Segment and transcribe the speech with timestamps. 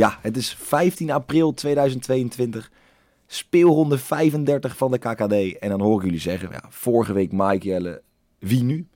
[0.00, 2.70] Ja, het is 15 april 2022.
[3.26, 5.58] Speelronde 35 van de KKD.
[5.58, 8.02] En dan hoor ik jullie zeggen, ja, vorige week Mike Jelle,
[8.38, 8.86] wie nu?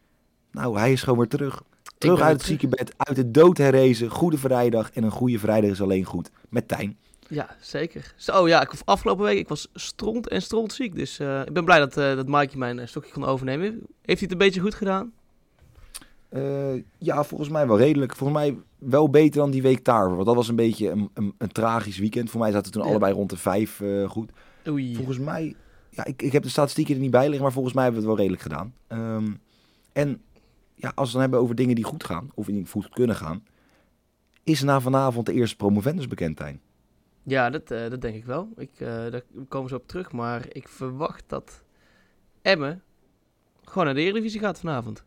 [0.50, 1.62] Nou, hij is gewoon weer terug.
[1.98, 4.10] Terug uit het ziekenbed, uit de dood herrezen.
[4.10, 4.90] Goede vrijdag.
[4.90, 6.30] En een goede vrijdag is alleen goed.
[6.48, 6.96] Met Tijn.
[7.28, 8.14] Ja, zeker.
[8.16, 10.94] Zo, ja, ik, afgelopen week ik was stront en stront ziek.
[10.94, 13.70] Dus eh, ik ben blij dat, eh dat Mikey mijn eh, stokje kon overnemen.
[13.70, 15.12] Heeft hij het een beetje goed gedaan?
[16.34, 18.16] Eh, ja, volgens mij wel redelijk.
[18.16, 20.14] Volgens mij wel beter dan die week Tarver.
[20.14, 22.30] Want dat was een beetje een, een, een tragisch weekend.
[22.30, 22.88] Voor mij zaten toen Ja.
[22.88, 24.30] allebei rond de vijf eh, goed.
[24.68, 24.94] Oei.
[24.94, 25.54] Volgens mij,
[25.90, 28.08] ja, ik, ik heb de statistieken er niet bij liggen, maar volgens mij hebben we
[28.08, 28.74] het wel redelijk gedaan.
[28.86, 29.32] Ehm,
[29.92, 30.22] en
[30.74, 33.16] ja, als we het dan hebben over dingen die goed gaan, of die goed kunnen
[33.16, 33.44] gaan,
[34.42, 36.60] is na vanavond de eerste promovendus bekend, Tijn.
[37.22, 38.48] Ja, dat, eh, dat denk ik wel.
[38.56, 40.12] Ik, daar komen ze op terug.
[40.12, 41.62] Maar ik verwacht dat
[42.42, 42.82] Emmen
[43.64, 45.04] gewoon naar de Eredivisie gaat vanavond.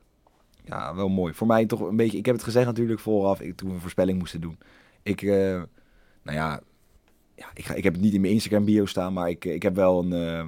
[0.68, 1.34] Ja, wel mooi.
[1.34, 3.82] Voor mij toch een beetje, ik heb het gezegd natuurlijk vooraf, ik, toen we een
[3.82, 4.58] voorspelling moesten doen.
[5.04, 5.62] Ik, eh,
[6.24, 6.60] nou ja,
[7.36, 9.64] ja ik, ga, ik heb het niet in mijn Instagram bio staan, maar ik, ik
[9.64, 10.46] heb wel een, eh,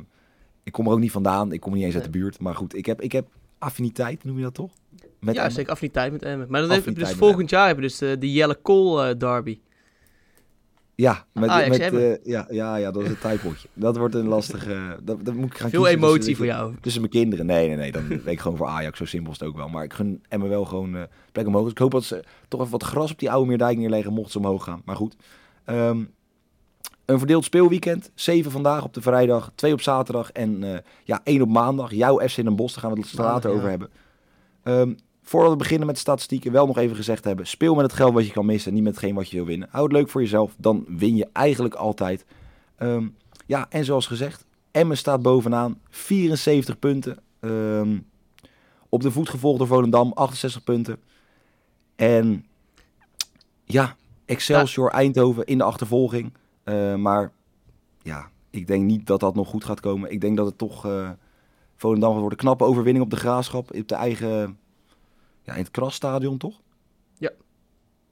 [0.63, 2.39] ik kom er ook niet vandaan, ik kom niet eens uit de buurt.
[2.39, 4.71] Maar goed, ik heb, ik heb affiniteit, noem je dat toch?
[5.19, 5.55] Met ja, Emmen?
[5.55, 6.47] zeker affiniteit met Emmen.
[6.49, 9.59] Maar dan heb je dus volgend jaar hebben dus de, de Jelle Kool eh, derby.
[10.99, 12.21] Ja, met, Ajax met, hebben.
[12.21, 13.67] eh, ja, ja, ja, dat is een typotje.
[13.73, 14.99] Dat wordt een lastige...
[15.03, 16.73] Dat, dat moet ik gaan Veel emotie tussen- voor jou.
[16.81, 17.45] Tussen mijn kinderen.
[17.45, 17.91] Nee, nee, nee.
[17.91, 18.97] Dan weet ik gewoon voor Ajax.
[18.97, 19.67] Zo simpel is het ook wel.
[19.69, 21.01] Maar ik gun Emma wel gewoon eh,
[21.31, 21.63] plek omhoog.
[21.63, 24.13] Dus ik hoop dat ze toch even wat gras op die oude Meerdijk neerleggen.
[24.13, 24.81] Mocht ze omhoog gaan.
[24.85, 25.15] Maar goed.
[25.65, 26.03] Ehm,
[27.05, 28.11] een verdeeld speelweekend.
[28.13, 29.51] Zeven vandaag op de vrijdag.
[29.55, 30.31] Twee op zaterdag.
[30.31, 31.91] En eh, ja, één op maandag.
[31.93, 32.73] Jouw FC in een Bos.
[32.73, 33.55] Daar gaan we het later ja.
[33.55, 33.89] over hebben.
[34.63, 34.93] Ehm,
[35.29, 38.13] voordat we beginnen met de statistieken, wel nog even gezegd hebben: speel met het geld
[38.13, 39.67] wat je kan missen, niet met hetgeen wat je wil winnen.
[39.71, 42.25] Hou het leuk voor jezelf, dan win je eigenlijk altijd.
[42.75, 43.07] Ehm,
[43.45, 47.17] ja, en zoals gezegd, Emmen staat bovenaan, 74 punten.
[47.39, 47.97] Ehm,
[48.89, 50.99] op de voet gevolgd door Volendam, 68 punten.
[51.95, 52.45] En
[53.63, 56.33] ja, Excelsior Eindhoven in de achtervolging.
[56.63, 57.31] Eh, maar
[58.01, 60.11] ja, ik denk niet dat dat nog goed gaat komen.
[60.11, 61.09] Ik denk dat het toch eh,
[61.75, 62.37] Volendam gaat worden.
[62.37, 63.75] Knappe overwinning op de Graafschap.
[63.75, 64.57] Op de eigen,
[65.49, 66.61] ja, in het Krasstadion toch?
[67.17, 67.31] Ja.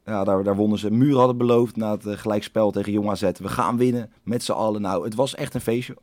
[0.06, 0.92] Ja, daar, daar wonnen ze.
[0.92, 3.22] Muren hadden beloofd na het eh, gelijkspel tegen Jong AZ.
[3.22, 4.82] We gaan winnen met z'n allen.
[4.82, 5.98] Nou, het was echt een feestje.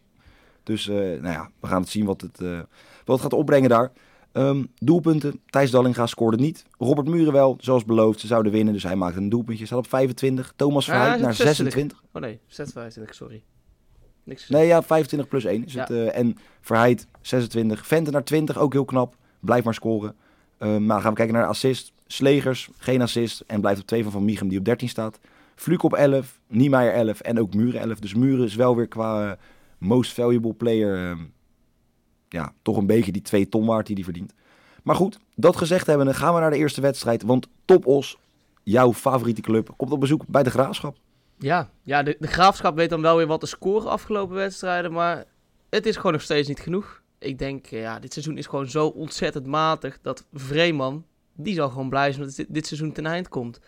[0.62, 2.58] Dus eh, nou ja, we gaan het zien wat het, eh,
[3.04, 3.92] wat het gaat opbrengen daar.
[4.32, 5.40] Ehm, doelpunten.
[5.50, 6.64] Thijs Dallinga scoorde niet.
[6.78, 8.20] Robert Muren wel, zoals beloofd.
[8.20, 9.66] Ze zouden winnen, dus hij maakte een doelpuntje.
[9.66, 10.52] Staat op 25.
[10.56, 11.72] Thomas Verheid naar 26.
[11.72, 12.02] 26.
[12.12, 13.42] Oh nee, 26, sorry.
[14.24, 14.48] Niks.
[14.48, 15.80] Nee, ja, 25 plus 1 is Ja.
[15.88, 16.12] het.
[16.12, 17.86] en Verheid 26.
[17.86, 19.16] Venten naar 20, ook heel knap.
[19.40, 20.16] Blijf maar scoren.
[20.64, 21.92] Ehm, maar gaan we kijken naar de assist.
[22.06, 23.40] Slegers, geen assist.
[23.46, 25.18] En blijft op 2 van Van Michum, die op 13 staat.
[25.54, 26.40] Fluke op 11.
[26.46, 27.20] Niemeyer 11.
[27.20, 27.98] En ook Muren 11.
[27.98, 29.36] Dus Muren is wel weer qua eh,
[29.78, 31.10] most valuable player...
[31.10, 31.18] ehm,
[32.28, 34.34] ja, toch een beetje die 2 ton waard die hij verdient.
[34.82, 37.22] Maar goed, dat gezegd hebben, dan gaan we naar de eerste wedstrijd.
[37.22, 38.18] Want Top Os,
[38.62, 40.96] jouw favoriete club, komt op bezoek bij de Graafschap.
[41.38, 45.24] Ja, ja de, de graafschap weet dan wel weer wat te scoren afgelopen wedstrijden, maar
[45.70, 47.02] het is gewoon nog steeds niet genoeg.
[47.24, 51.04] Ik denk, eh, ja, dit seizoen is gewoon zo ontzettend matig dat Vreeman,
[51.36, 53.60] die zal gewoon blij zijn dat dit, dit seizoen ten eind komt.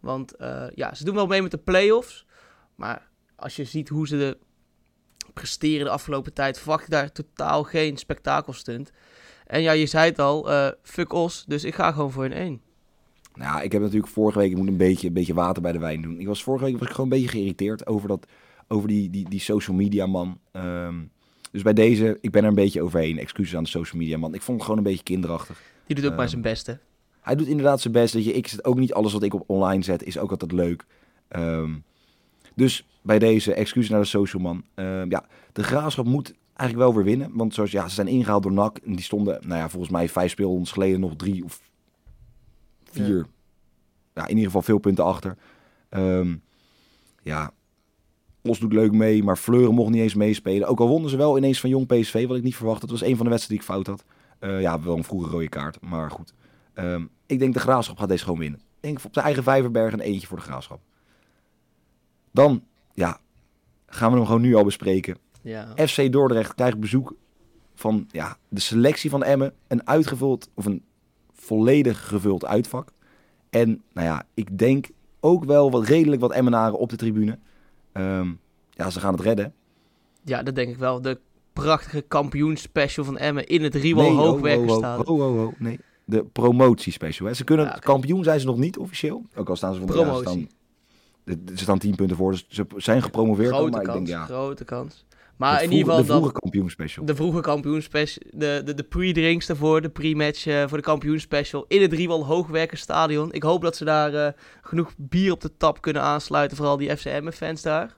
[0.00, 2.26] Want eh, ja, ze doen wel mee met de play-offs,
[2.74, 4.38] maar als je ziet hoe ze de
[5.32, 8.92] presteren de afgelopen tijd, verwacht ik daar totaal geen spektakelstunt.
[9.46, 12.32] En ja, je zei het al, eh, fuck os, dus ik ga gewoon voor een
[12.32, 12.60] 1.
[13.34, 15.78] Nou, ik heb natuurlijk vorige week, ik moet een beetje, een beetje water bij de
[15.78, 16.20] wijn doen.
[16.20, 18.26] Ik was vorige week was ik gewoon een beetje geïrriteerd over, dat,
[18.68, 20.40] over die, die, die social media man.
[20.52, 21.02] Ehm,
[21.56, 23.18] dus bij deze, ik ben er een beetje overheen.
[23.18, 24.34] Excuses aan de social media man.
[24.34, 25.62] Ik vond het gewoon een beetje kinderachtig.
[25.86, 26.78] Die doet ook Ehm, maar zijn beste.
[27.20, 28.12] Hij doet inderdaad zijn best.
[28.12, 30.52] Dat je, ik zet ook niet alles wat ik op online zet, is ook altijd
[30.52, 30.84] leuk.
[31.28, 31.74] Ehm,
[32.54, 34.64] dus bij deze, excuses naar de social man.
[34.74, 37.30] Ehm, ja, de graafschap moet eigenlijk wel weer winnen.
[37.36, 38.78] Want zoals ja, ze zijn ingehaald door NAC.
[38.78, 41.60] En die stonden, nou ja, volgens mij vijf speelrondes geleden nog drie of
[42.84, 43.16] vier.
[43.16, 43.26] Ja.
[44.14, 44.22] Ja.
[44.22, 45.36] in ieder geval veel punten achter.
[45.88, 46.34] Ehm,
[47.22, 47.52] ja,
[48.46, 50.68] Os doet leuk mee, maar Fleuren mocht niet eens meespelen.
[50.68, 52.80] Ook al wonnen ze wel ineens van Jong PSV, wat ik niet verwacht.
[52.80, 54.04] Dat was een van de wedstrijden die ik fout had.
[54.38, 56.34] Eh, ja, wel een vroege rode kaart, maar goed.
[56.74, 58.60] Ehm, ik denk de Graafschap gaat deze gewoon winnen.
[58.80, 60.80] denk ik op de eigen Vijverberg een eentje voor de graafschap.
[62.30, 62.62] Dan,
[62.94, 63.20] ja,
[63.86, 65.16] gaan we hem gewoon nu al bespreken.
[65.42, 65.86] Ja.
[65.86, 67.14] FC Dordrecht krijgt bezoek
[67.74, 69.54] van ja, de selectie van Emmen.
[69.66, 70.82] Een uitgevuld, of een
[71.32, 72.92] volledig gevuld uitvak.
[73.50, 74.88] En nou ja, ik denk
[75.20, 77.38] ook wel wat redelijk wat Emmenaren op de tribune.
[77.96, 78.32] Ehm,
[78.70, 79.54] ja, ze gaan het redden.
[80.22, 81.00] ja, dat denk ik wel.
[81.00, 81.18] De
[81.52, 85.06] prachtige kampioenspecial van Emmen in het Riewal Nee, oh, Hoogwerken oh, oh, staan.
[85.06, 85.78] oh, oh, oh, nee.
[86.04, 87.28] De promotiespecial.
[87.28, 87.34] Hè.
[87.34, 89.22] Ze kunnen Ja, kampioen zijn ze nog niet officieel.
[89.34, 90.48] Ook al staan ze van de ze staan,
[91.56, 92.30] ze staan 10 punten voor.
[92.30, 93.52] Dus ze zijn gepromoveerd.
[93.52, 94.24] al, Grote maar kans, ik denk ja.
[94.24, 95.04] grote kans.
[95.36, 97.04] Maar in ieder geval de kampioenspecial.
[97.04, 101.82] de vroege kampioenspecial, de, de, de pre-drinks daarvoor, de pre-match eh, voor de kampioenspecial in
[101.82, 103.32] het Riewal Hoogwerken stadion.
[103.32, 106.96] Ik hoop dat ze daar eh, genoeg bier op de tap kunnen aansluiten, vooral die
[106.96, 107.96] FCM-fans daar.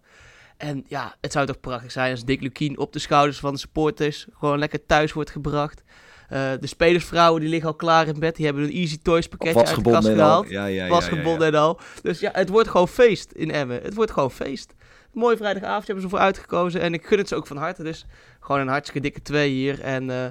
[0.57, 3.59] En ja, het zou toch prachtig zijn als Dick Lukien op de schouders van de
[3.59, 5.83] supporters gewoon lekker thuis wordt gebracht.
[6.29, 9.67] Eh, de spelersvrouwen die liggen al klaar in bed, die hebben een Easy Toys pakketje
[9.67, 10.49] uit de kast gehaald.
[10.49, 11.81] Ja, ja, ja, was gebonden en al.
[12.03, 13.83] Dus ja, het wordt gewoon feest in Emmen.
[13.83, 14.75] Het wordt gewoon feest.
[15.13, 16.81] Een mooie vrijdagavond hebben ze voor uitgekozen.
[16.81, 17.83] En ik gun het ze ook van harte.
[17.83, 18.07] Dus
[18.41, 19.81] gewoon een hartstikke dikke twee hier.
[19.81, 20.31] En eh,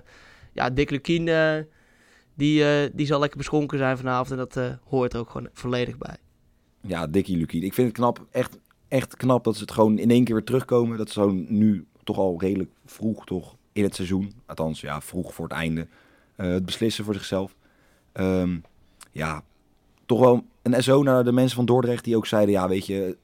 [0.53, 1.63] ja, Dick Lukien, eh,
[2.33, 4.31] die, eh, die zal lekker beschonken zijn vanavond.
[4.31, 6.17] En dat hoort er ook gewoon volledig bij.
[6.81, 7.63] Ja, Dikkie Lukie.
[7.63, 10.43] Ik vind het knap, echt, echt knap dat ze het gewoon in één keer weer
[10.43, 10.97] terugkomen.
[10.97, 15.33] Dat ze zo nu toch al redelijk vroeg toch in het seizoen, althans ja, vroeg
[15.33, 15.87] voor het einde,
[16.35, 17.55] het beslissen voor zichzelf.
[18.11, 18.57] Ehm,
[19.11, 19.43] ja,
[20.05, 23.17] toch wel een SO naar de mensen van Dordrecht die ook zeiden, ja weet je,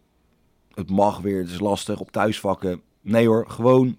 [0.73, 2.81] het mag weer, het is lastig op thuisvakken.
[3.01, 3.97] Nee hoor, gewoon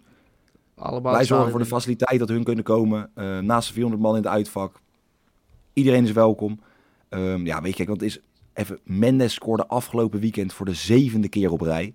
[0.75, 3.11] Allemaal wij zorgen voor de faciliteit dat hun kunnen komen.
[3.15, 4.81] Eh, naast de 400 man in het uitvak.
[5.73, 6.61] Iedereen is welkom.
[7.09, 8.21] Ehm, ja, weet je, kijk, want het is
[8.53, 8.79] even.
[8.82, 11.94] Mendes scoorde afgelopen weekend voor de zevende keer op rij.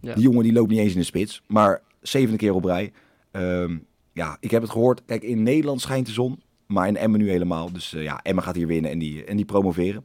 [0.00, 0.14] Ja.
[0.14, 2.92] Die jongen die loopt niet eens in de spits, maar zevende keer op rij.
[3.30, 3.78] Ehm,
[4.12, 5.02] ja, ik heb het gehoord.
[5.04, 7.72] Kijk, in Nederland schijnt de zon, maar in Emmen nu helemaal.
[7.72, 10.04] Dus eh, ja, Emmen gaat hier winnen en die, en die promoveren.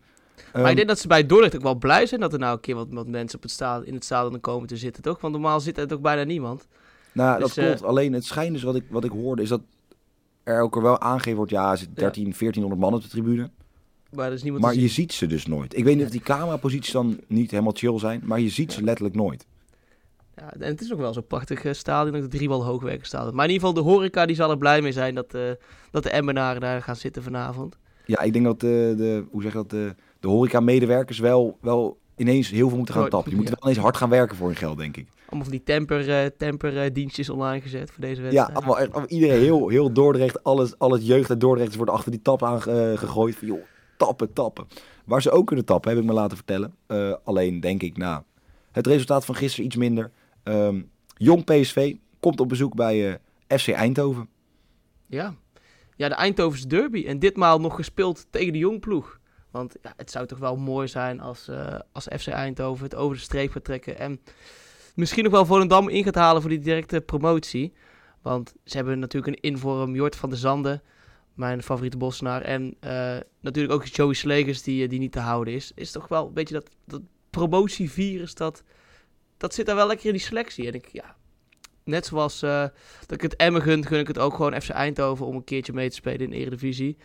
[0.54, 2.54] Maar Ehm, ik denk dat ze bij Dordrecht ook wel blij zijn dat er nou
[2.54, 5.22] een keer wat, wat mensen op het in het stadion komen te zitten, toch?
[5.22, 6.68] Want normaal zit er ook bijna niemand.
[7.12, 7.82] Nou, Dus, dat klopt.
[7.82, 9.62] eh, Alleen het schijnt dus wat ik, wat ik hoorde, is dat
[10.44, 13.50] er ook er wel aangegeven wordt, ja, er zitten 13, 1400 man op de tribune.
[14.12, 15.78] Maar er is niemand Maar je ziet ze dus nooit.
[15.78, 18.84] Ik weet niet of die cameraposities dan niet helemaal chill zijn, maar je ziet ze
[18.84, 19.46] letterlijk nooit.
[20.36, 23.36] Ja, en het is ook wel zo'n prachtig eh, stadion, het Driewal Hoogwerken stadion.
[23.36, 25.42] Maar in ieder geval, de horeca die zal er blij mee zijn dat, eh,
[25.92, 27.78] dat de Emmenaren daar gaan zitten vanavond.
[28.06, 31.98] Ja, ik denk dat de, de hoe zeg je dat, de, de horeca-medewerkers wel, wel
[32.16, 33.36] ineens heel veel moeten gaan tappen.
[33.36, 33.60] Moeten ja.
[33.60, 35.08] wel ineens hard gaan werken voor hun geld, denk ik.
[35.20, 38.56] Allemaal van die temper, eh, temper eh, dienstjes online gezet voor deze Ja, wedstrijd.
[38.58, 42.12] allemaal, echt, allemaal- iedereen heel, heel Dordrecht, alles, al het jeugd uit Dordrecht wordt achter
[42.12, 43.36] die tap aangegooid.
[43.36, 43.62] Van, joh,
[43.98, 44.68] tappen, tappen.
[45.06, 46.76] Waar ze ook kunnen tappen, heb ik me laten vertellen.
[46.88, 48.24] Eh, alleen denk ik, nou,
[48.72, 50.12] het resultaat van gisteren iets minder.
[50.44, 50.82] Ehm,
[51.18, 53.18] Jong PSV komt op bezoek bij
[53.48, 54.30] eh, FC Eindhoven.
[55.08, 55.36] Ja.
[55.96, 57.06] ja, de Eindhovense derby.
[57.08, 59.20] En ditmaal nog gespeeld tegen de jongploeg.
[59.58, 63.16] Want ja, het zou toch wel mooi zijn als, eh, als FC Eindhoven het over
[63.16, 63.98] de streep gaat trekken.
[63.98, 64.22] En
[64.96, 67.74] misschien nog wel Volendam in gaat halen voor die directe promotie.
[68.22, 70.82] Want ze hebben natuurlijk een invorm Jort van der Zanden.
[71.34, 72.42] Mijn favoriete bossenaar.
[72.42, 75.72] En eh, natuurlijk ook Joey Slegers die, eh, die niet te houden is.
[75.76, 78.34] Is toch wel een beetje dat, dat promotievirus.
[78.36, 78.64] Dat,
[79.38, 80.68] dat zit daar wel lekker in die selectie.
[80.68, 81.16] En ik, ja,
[81.84, 82.72] net zoals dat
[83.10, 85.90] ik het Emmen gun, gun ik het ook gewoon FC Eindhoven om een keertje mee
[85.90, 86.98] te spelen in de Eredivisie.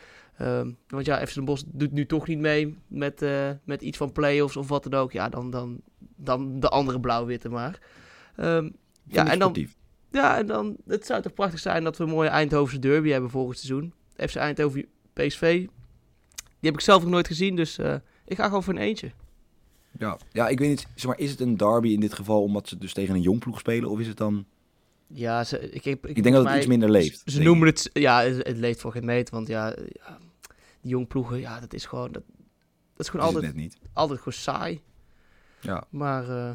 [0.43, 3.97] Ehm, want ja, FC Den Bosch doet nu toch niet mee met, eh, met iets
[3.97, 5.12] van play-offs of wat dan ook.
[5.12, 5.81] Ja, dan, dan,
[6.16, 7.78] dan de andere blauw-witte maar.
[8.37, 8.71] Ehm,
[9.05, 9.66] ja, en dan,
[10.11, 13.31] ja, en dan, het zou toch prachtig zijn dat we een mooie Eindhovense derby hebben
[13.31, 13.93] volgend seizoen.
[14.16, 15.59] FC Eindhoven PSV.
[16.37, 19.12] Die heb ik zelf nog nooit gezien, dus eh, ik ga gewoon voor een eentje.
[19.99, 20.19] Ja.
[20.33, 22.78] ja, ik weet niet, zeg maar, is het een derby in dit geval omdat ze
[22.78, 23.90] dus tegen een jong ploeg spelen?
[23.90, 24.45] Of is het dan...
[25.07, 27.23] Ja, ze, ik, heb, Ik denk dat het iets minder leeft.
[27.25, 27.76] Ze noemen ik.
[27.76, 30.19] het, ja, het, het leeft voor geen meet, want ja, ja
[30.83, 32.23] die jong ploegen, ja, dat is gewoon, dat,
[32.97, 33.79] dat is gewoon Is altijd, niet.
[33.93, 34.81] altijd gewoon saai.
[35.61, 35.85] Ja.
[35.91, 36.53] Maar eh,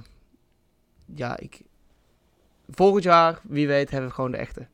[1.15, 1.61] ja, ik,
[2.69, 4.67] volgend jaar, wie weet, hebben we gewoon de echte.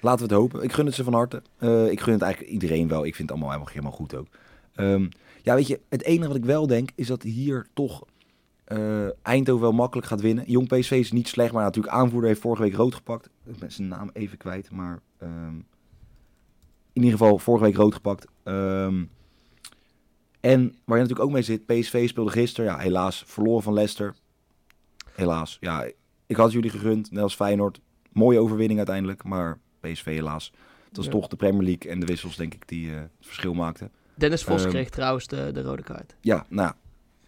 [0.00, 0.62] Laten we het hopen.
[0.62, 1.42] Ik gun het ze van harte.
[1.58, 3.04] Eh, ik gun het eigenlijk iedereen wel.
[3.06, 4.26] Ik vind het allemaal helemaal, helemaal goed ook.
[4.74, 5.08] Ehm,
[5.42, 8.04] ja, weet je, het enige wat ik wel denk is dat hier toch
[8.64, 10.44] eh, Eindhoven wel makkelijk gaat winnen.
[10.46, 13.28] Jong PSV is niet slecht, maar natuurlijk aanvoerder heeft vorige week rood gepakt.
[13.44, 15.54] Ik ben zijn naam even kwijt, maar ehm,
[16.92, 18.26] in ieder geval vorige week rood gepakt.
[18.42, 19.04] Ehm,
[20.40, 24.14] en waar je natuurlijk ook mee zit, PSV speelde gisteren, ja, helaas verloren van Leicester.
[25.12, 25.84] Helaas, ja,
[26.26, 27.80] ik had jullie gegund, net als Feyenoord.
[28.12, 30.52] Mooie overwinning uiteindelijk, maar PSV helaas.
[30.88, 31.10] Het was Ja.
[31.10, 33.90] toch de Premier League en de wissels, denk ik, die eh, het verschil maakten.
[34.14, 36.16] Dennis Vos Ehm, kreeg trouwens de, de rode kaart.
[36.20, 36.72] Ja, nou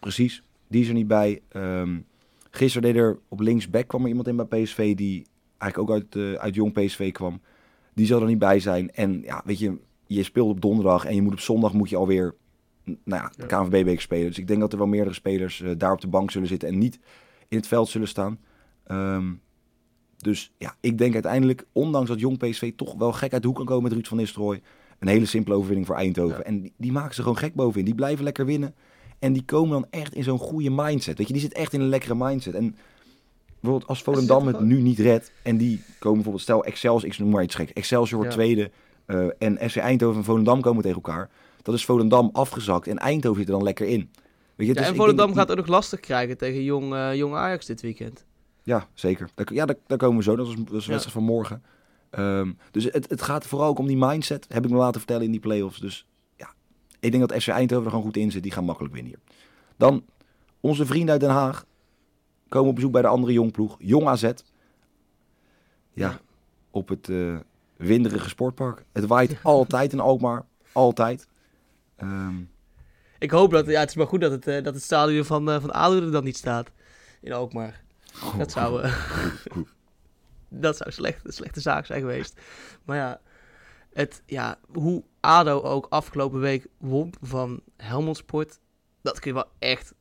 [0.00, 0.42] precies.
[0.68, 1.40] Die is er niet bij.
[1.48, 1.98] Ehm,
[2.50, 5.26] gisteren deed er op linksback kwam er iemand in bij PSV die
[5.58, 7.40] eigenlijk ook uit, eh, uit jong PSV kwam.
[7.94, 8.90] Die zal er niet bij zijn.
[8.90, 11.96] En ja, weet je, je speelt op donderdag en je moet op zondag moet je
[11.96, 12.34] alweer
[12.84, 13.62] nou ja, de Ja.
[13.62, 14.26] KNVB-beker spelen.
[14.26, 16.68] Dus ik denk dat er wel meerdere spelers eh, daar op de bank zullen zitten
[16.68, 16.98] en niet
[17.48, 18.38] in het veld zullen staan.
[18.84, 19.32] Ehm,
[20.16, 23.56] dus ja, ik denk uiteindelijk, ondanks dat jong PSV toch wel gek uit de hoek
[23.56, 24.60] kan komen met Ruud van Nistelrooy,
[24.98, 26.36] een hele simpele overwinning voor Eindhoven.
[26.36, 26.42] Ja.
[26.42, 27.84] En die, die maken ze gewoon gek bovenin.
[27.84, 28.74] Die blijven lekker winnen.
[29.18, 31.18] En die komen dan echt in zo'n goede mindset.
[31.18, 32.54] Weet je, die zit echt in een lekkere mindset.
[32.54, 32.76] En
[33.62, 37.30] bijvoorbeeld als Volendam het nu niet redt en die komen bijvoorbeeld, stel Excelsior, ik noem
[37.30, 38.40] maar iets gek, Excelsior wordt Ja.
[38.42, 38.70] tweede
[39.06, 41.30] eh, en FC Eindhoven en Volendam komen tegen elkaar.
[41.62, 44.10] Dat is Volendam afgezakt en Eindhoven zit er dan lekker in.
[44.56, 47.34] Weet je, Ja, dus en Volendam gaat ook nog lastig krijgen tegen jong, eh, jong
[47.34, 48.24] Ajax dit weekend.
[48.62, 49.28] Ja, zeker.
[49.34, 50.36] Daar, ja, daar, daar komen we zo.
[50.36, 50.88] Dat is, dat is de Ja.
[50.88, 51.62] wedstrijd van morgen.
[52.10, 55.24] Ehm, dus het, het gaat vooral ook om die mindset, heb ik me laten vertellen
[55.24, 55.80] in die play-offs.
[55.80, 56.52] Dus ja,
[57.00, 58.42] ik denk dat FC Eindhoven er gewoon goed in zit.
[58.42, 59.34] Die gaan makkelijk winnen hier.
[59.76, 60.04] Dan
[60.60, 61.64] onze vrienden uit Den Haag
[62.52, 63.76] komen op bezoek bij de andere jongploeg.
[63.78, 64.32] Jong AZ.
[65.92, 66.20] Ja,
[66.70, 67.36] op het eh,
[67.76, 68.84] winderige sportpark.
[68.92, 70.44] Het waait altijd in Alkmaar.
[70.72, 71.28] Altijd.
[71.96, 72.36] Ehm,
[73.18, 75.50] Ik hoop dat, ja, het is maar goed dat het, eh, dat het stadion van,
[75.50, 76.70] eh van ADO er dan niet staat.
[77.20, 77.82] In Alkmaar.
[78.38, 78.88] Dat zou,
[80.48, 82.40] dat zou slecht, een slechte zaak zijn geweest.
[82.84, 83.20] Maar ja,
[83.92, 88.58] het, ja, hoe ADO ook afgelopen week won van Helmond Sport,
[89.02, 89.94] dat kun je wel echt,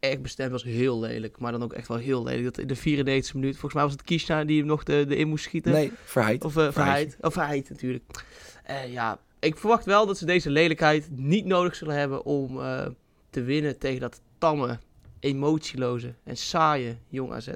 [0.00, 1.38] echt bestemmen als heel lelijk.
[1.38, 2.44] Maar dan ook echt wel heel lelijk.
[2.44, 5.16] Dat in de 94e minuut, volgens mij was het Kiesna die hem nog de, de
[5.16, 5.72] in moest schieten.
[5.72, 6.44] nee, verheid.
[6.44, 7.16] Of uh, Verheid.
[7.20, 8.24] Of Verheid natuurlijk.
[8.64, 12.86] Eh, ja, ik verwacht wel dat ze deze lelijkheid niet nodig zullen hebben om eh,
[13.30, 14.78] te winnen tegen dat tamme,
[15.20, 17.48] emotieloze en saaie jong AZ.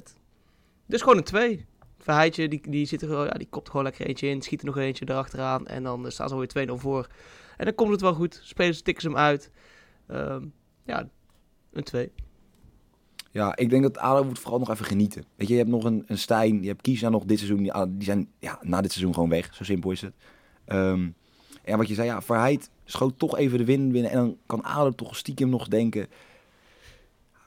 [0.87, 1.67] Dus gewoon een 2.
[1.99, 4.67] Verheidje, die, die, zit er, gewoon- ja, die kopt gewoon lekker eentje in, schiet er
[4.67, 7.07] nog eentje erachteraan en dan eh, staan ze alweer 2-0 voor.
[7.57, 8.41] En dan komt het wel goed.
[8.43, 9.51] Spelers tikken ze hem uit.
[10.07, 10.45] Ehm,
[10.87, 11.09] ja,
[11.73, 12.13] een 2.
[13.33, 15.25] Ja, ik denk dat ADO moet vooral nog even genieten.
[15.37, 17.63] Weet je, je hebt nog een, een Stijn, je hebt Kiesna nog dit seizoen.
[17.63, 19.55] Die, die zijn ja, na dit seizoen gewoon weg.
[19.55, 20.15] Zo simpel is het.
[20.65, 21.09] Ehm,
[21.65, 24.11] en wat je zei, ja, Verheid schoot toch even de win winnen.
[24.11, 26.07] En dan kan ADO toch stiekem nog denken...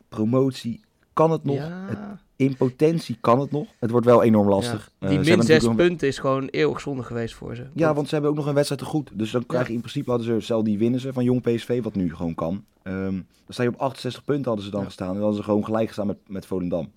[0.09, 0.81] Promotie,
[1.13, 1.55] kan het nog?
[1.87, 3.67] Het- Ja, in potentie kan het nog.
[3.79, 4.91] Het wordt wel enorm lastig.
[4.99, 5.07] ja.
[5.07, 7.65] Eh, Die min hebben 6 natuurlijk nog- punten is gewoon eeuwig zonde geweest voor ze.
[7.73, 9.09] Ja, want ze hebben ook nog een wedstrijd te goed.
[9.13, 11.83] Dus dan krijg je in principe, hadden ze, stel die winnen ze van Jong PSV,
[11.83, 12.63] wat nu gewoon kan.
[12.83, 14.85] Ehm, dan sta je op 68 punten hadden ze dan Ja.
[14.85, 15.07] gestaan.
[15.07, 16.91] En dan hadden ze gewoon gelijk gestaan met, met Volendam.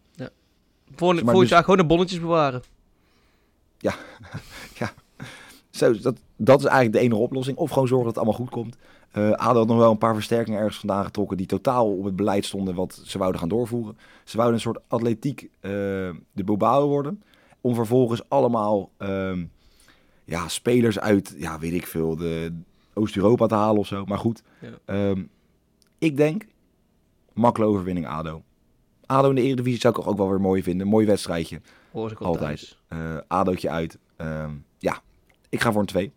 [0.95, 2.63] Volgend, Maar volgend dus- jaar gewoon de bonnetjes bewaren.
[5.71, 7.57] Zo, dat, dat is eigenlijk de enige oplossing.
[7.57, 8.77] Of gewoon zorgen dat het allemaal goed komt.
[9.11, 11.37] Eh ADO had nog wel een paar versterkingen ergens vandaan getrokken...
[11.37, 13.99] die totaal op het beleid stonden wat ze wouden gaan doorvoeren.
[14.25, 15.71] Ze wouden een soort atletiek eh,
[16.33, 17.23] de Bilbao worden.
[17.61, 19.45] Om vervolgens allemaal ehm,
[20.25, 22.53] ja, spelers uit, ja, weet ik veel, de
[22.95, 24.05] Oost-Europa te halen of zo.
[24.05, 24.69] Maar goed, Ja.
[24.85, 25.23] ehm,
[25.99, 26.47] ik denk
[27.33, 28.43] makkelijke overwinning ADO.
[29.07, 30.87] ADO in de Eredivisie zou ik ook wel weer mooi vinden.
[30.87, 31.61] Mooi wedstrijdje.
[31.93, 32.43] Hoor ik Altijd.
[32.43, 32.77] altijd.
[32.89, 33.99] Eh ADO'tje uit.
[34.17, 35.01] Ehm, ja,
[35.49, 36.13] ik ga voor een 2.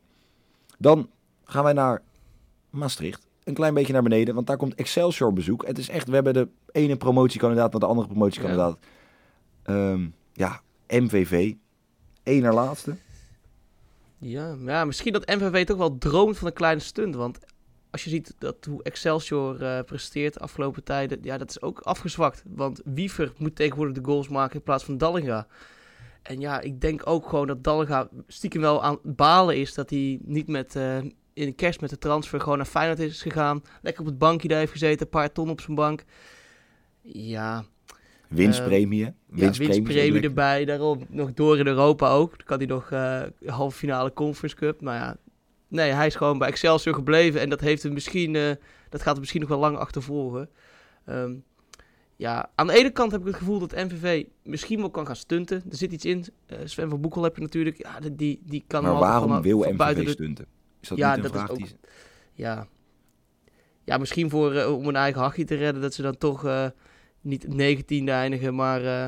[0.77, 1.09] Dan
[1.43, 2.01] gaan wij naar
[2.71, 3.27] Maastricht.
[3.43, 5.65] Een klein beetje naar beneden, want daar komt Excelsior bezoek.
[5.67, 8.77] Het is echt, we hebben de ene promotiekandidaat naar de andere promotiekandidaat.
[9.63, 11.53] Ehm, ja, MVV.
[12.23, 12.95] Eén naar laatste.
[14.17, 17.15] Ja, ja, misschien dat MVV toch wel droomt van een kleine stunt.
[17.15, 17.39] Want
[17.91, 21.79] als je ziet dat hoe Excelsior eh, presteert de afgelopen tijden, ja, dat is ook
[21.79, 22.43] afgezwakt.
[22.47, 25.47] Want Wiever moet tegenwoordig de goals maken in plaats van Dallinga.
[26.21, 30.19] En ja, ik denk ook gewoon dat Dallinga stiekem wel aan balen is dat hij
[30.23, 30.97] niet met, eh,
[31.33, 33.63] in de kerst met de transfer gewoon naar Feyenoord is gegaan.
[33.81, 36.03] Lekker op het bankje daar heeft gezeten, een paar ton op zijn bank.
[37.01, 37.63] Ja,
[39.27, 39.75] Winstpremie.
[39.85, 40.29] ja, lekker.
[40.29, 40.65] erbij.
[40.65, 42.29] Daarom nog door in Europa ook.
[42.37, 44.81] Dan kan hij nog eh halve finale Conference Cup.
[44.81, 45.17] Nou ja,
[45.67, 47.41] nee, hij is gewoon bij Excelsior gebleven.
[47.41, 48.51] En dat, heeft hem misschien, eh,
[48.89, 50.49] dat gaat hem misschien nog wel lang achtervolgen.
[51.05, 51.33] Ehm,
[52.15, 55.15] ja, aan de ene kant heb ik het gevoel dat MVV misschien wel kan gaan
[55.15, 55.63] stunten.
[55.69, 56.25] Er zit iets in.
[56.45, 57.77] Eh, Sven van Boekel heb je natuurlijk.
[57.77, 60.45] Ja, die- die, kan Maar waarom wil MVV de- stunten?
[60.81, 61.75] Is dat Ja, niet een dat is ook- die...
[62.33, 62.67] ja.
[63.83, 65.81] ja, misschien voor, eh, om een eigen hachje te redden.
[65.81, 66.65] Dat ze dan toch eh,
[67.21, 69.05] niet 19e eindigen, maar eh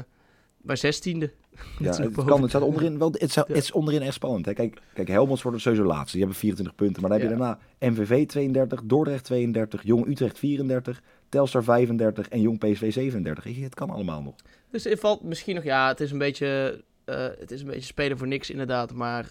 [0.58, 1.18] bij 16e.
[1.80, 3.44] Ja, het, kan, het, staat onderin, wel, het, Ja.
[3.48, 4.46] het is onderin echt spannend.
[4.46, 4.53] Hè?
[4.53, 6.12] Kijk, kijk, Helmonds wordt sowieso laatste.
[6.12, 7.01] Die hebben 24 punten.
[7.01, 7.39] Maar dan heb je Ja.
[7.39, 7.60] daarna
[8.01, 13.44] MVV 32, Dordrecht 32, Jong Utrecht 34, Telstar 35 en Jong PSV 37.
[13.44, 14.36] Weet je, Het kan allemaal nog.
[14.72, 17.82] Dus het valt misschien nog, ja, het is een beetje, eh, het is een beetje
[17.82, 19.30] spelen voor niks inderdaad, maar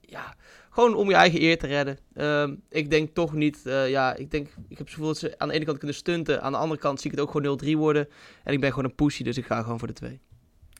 [0.00, 0.34] ja,
[0.72, 1.98] gewoon om je eigen eer te redden.
[2.14, 5.38] Ehm, ik denk toch niet, eh, ja, ik denk, ik heb het gevoel dat ze
[5.38, 7.58] aan de ene kant kunnen stunten, aan de andere kant zie ik het ook gewoon
[7.58, 8.08] 0-3 worden.
[8.44, 10.20] En ik ben gewoon een pussy, dus ik ga gewoon voor de 2.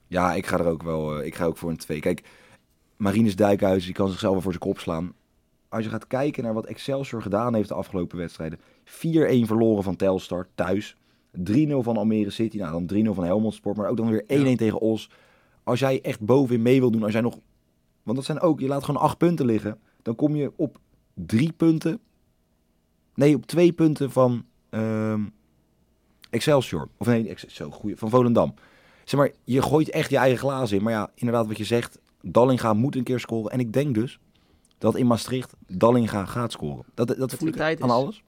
[0.07, 2.01] Ja, ik ga er ook wel eh, ik ga ook voor een 2.
[2.01, 2.23] Kijk,
[2.97, 5.13] Marinus Dijkhuizen die kan zichzelf wel voor zijn kop slaan.
[5.69, 8.59] Als je gaat kijken naar wat Excelsior gedaan heeft de afgelopen wedstrijden.
[8.85, 8.93] 4-1
[9.47, 10.97] verloren van Telstar thuis.
[11.51, 12.57] 3-0 van Almere City.
[12.57, 13.77] Nou, dan 3-0 van Helmond Sport.
[13.77, 15.11] Maar ook dan weer 1-1 tegen Os.
[15.63, 17.03] Als jij echt bovenin mee wil doen.
[17.03, 17.39] Als jij nog...
[18.03, 18.61] Want dat zijn ook...
[18.61, 19.79] Je laat gewoon acht punten liggen.
[20.03, 20.79] Dan kom je op
[21.15, 22.01] drie punten
[23.15, 25.25] nee, op twee punten van ehm,
[26.31, 26.89] Excelsior.
[26.97, 28.55] Of nee, zo goeie, van Volendam.
[29.05, 30.83] Zeg maar, je gooit echt je eigen glazen in.
[30.83, 33.51] Maar ja, inderdaad wat je zegt, Dallinga moet een keer scoren.
[33.53, 34.19] En ik denk dus
[34.79, 36.85] dat in Maastricht Dallinga gaat scoren.
[36.95, 37.95] Dat, dat Dat voel ik tijd aan is.
[37.95, 38.23] alles.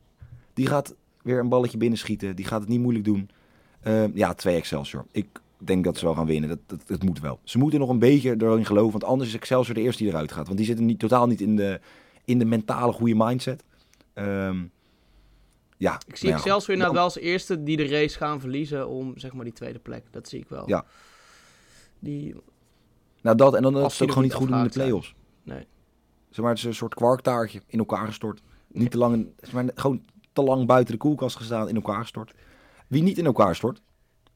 [0.52, 2.36] Die gaat weer een balletje binnenschieten.
[2.36, 3.30] Die gaat het niet moeilijk doen.
[3.80, 5.04] Ehm, ja, twee Excelsior.
[5.10, 6.48] Ik denk dat ze wel gaan winnen.
[6.48, 7.40] Dat, dat, dat moet wel.
[7.44, 8.92] Ze moeten nog een beetje erin geloven.
[8.92, 10.46] Want anders is Excelsior de eerste die eruit gaat.
[10.46, 11.80] Want die zitten niet, totaal niet in de,
[12.24, 13.64] in de mentale goede mindset.
[14.12, 14.62] Ehm,
[15.76, 18.88] ja, Ik zie nou ja, Excelsior inderdaad wel als eerste die de race gaan verliezen
[18.88, 20.04] om zeg maar die tweede plek.
[20.10, 20.68] Dat zie ik wel.
[20.68, 20.84] Ja.
[21.98, 22.34] Die,
[23.22, 25.14] Nou, dat en dan ze het ook gewoon niet goed in de play-offs.
[25.42, 25.66] nee.
[26.30, 28.42] Zeg maar, het is een soort kwarktaartje in elkaar gestort.
[28.68, 32.00] Niet te lang, in- zeg maar, gewoon te lang buiten de koelkast gestaan, in elkaar
[32.00, 32.34] gestort.
[32.86, 33.80] Wie niet in elkaar stort,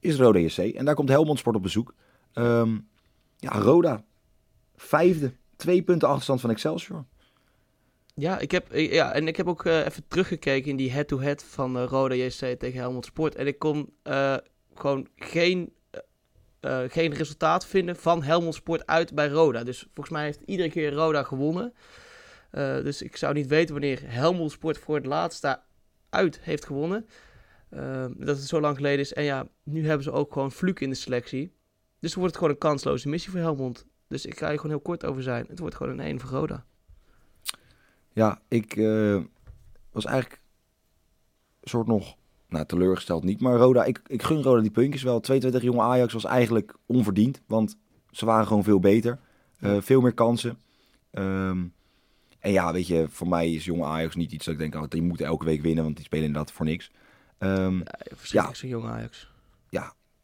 [0.00, 0.59] is Roda JC.
[0.59, 1.95] En daar komt Helmond Sport op bezoek.
[2.33, 2.78] Ehm,
[3.37, 4.05] ja, Roda,
[4.76, 5.33] vijfde.
[5.57, 7.05] Twee punten achterstand van Excelsior.
[8.14, 11.45] Ja, ik heb, ik- ja, en ik heb ook eh, even teruggekeken in die head-to-head
[11.45, 13.35] van eh, Roda JC tegen Helmond Sport.
[13.35, 14.37] En ik kon eh,
[14.75, 16.00] gewoon geen, eh,
[16.85, 19.62] eh, geen resultaat vinden van Helmond Sport uit bij Roda.
[19.64, 21.75] Dus volgens mij heeft iedere keer Roda gewonnen.
[22.50, 25.62] Eh, dus ik zou niet weten wanneer Helmond Sport voor het laatst daar
[26.11, 27.07] uit heeft gewonnen.
[27.69, 29.13] Eh, dat het zo lang geleden is.
[29.13, 31.53] En ja, nu hebben ze ook gewoon Fluke in de selectie.
[31.99, 33.87] Dus wordt het gewoon een kansloze missie voor Helmond.
[34.09, 35.47] Dus ik ga hier gewoon heel kort over zijn.
[35.49, 36.65] Het wordt gewoon een 1 voor Roda.
[38.13, 39.21] Ja, ik eh,
[39.93, 40.41] was eigenlijk
[41.61, 42.17] een soort nog
[42.49, 43.41] nou, teleurgesteld niet.
[43.41, 45.21] Maar Roda, ik, ik gun Roda die puntjes wel.
[45.21, 47.43] 22 jonge Ajax was eigenlijk onverdiend.
[47.47, 47.77] Want
[48.11, 49.19] ze waren gewoon veel beter.
[49.59, 50.59] Eh, veel meer kansen.
[51.11, 51.65] Ehm,
[52.39, 54.89] en ja, weet je, voor mij is jonge Ajax niet iets dat ik denk, oh,
[54.89, 55.85] die moeten elke week winnen.
[55.85, 56.91] Want die spelen inderdaad voor niks.
[57.38, 57.80] Ehm,
[58.23, 59.30] Ja, zo'n jonge Ajax.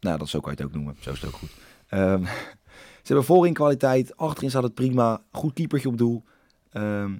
[0.00, 0.96] nou, dat zo kan je het ook noemen.
[1.00, 1.50] Zo is het ook goed.
[1.88, 2.24] Ehm,
[3.02, 4.16] ze hebben voorin kwaliteit.
[4.16, 5.22] Achterin staat het prima.
[5.30, 6.24] Goed keepertje op doel.
[6.70, 7.16] Ehm,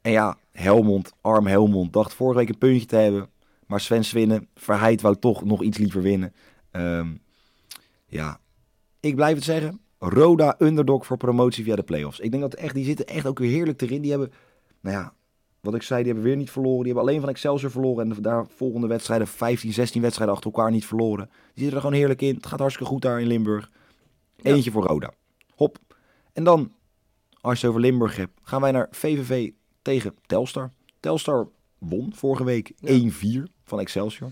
[0.00, 3.30] en ja, Helmond, arm Helmond, dacht vorige week een puntje te hebben.
[3.66, 6.32] Maar Sven Swinnen, Verheid wou toch nog iets liever winnen.
[8.06, 8.40] Ja,
[9.00, 9.80] ik blijf het zeggen.
[9.98, 12.18] Roda underdog voor promotie via de play-offs.
[12.20, 14.02] Ik denk dat echt, die zitten echt ook weer heerlijk erin.
[14.02, 14.32] Die hebben,
[14.80, 15.12] nou ja,
[15.64, 16.84] wat ik zei, die hebben weer niet verloren.
[16.84, 18.02] Die hebben alleen van Excelsior verloren.
[18.02, 21.26] En de daar volgende wedstrijden, 15, 16 wedstrijden achter elkaar niet verloren.
[21.26, 22.34] Die zitten er gewoon heerlijk in.
[22.34, 23.70] Het gaat hartstikke goed daar in Limburg.
[24.36, 24.50] Ja.
[24.50, 25.12] Eentje voor Roda.
[25.54, 25.78] Hop.
[26.32, 26.72] En dan,
[27.40, 29.50] als je het over Limburg hebt, gaan wij naar VVV
[29.82, 30.70] tegen Telstar.
[31.00, 31.48] Telstar
[31.78, 33.10] won vorige week Ja.
[33.40, 34.30] 1-4 van Excelsior.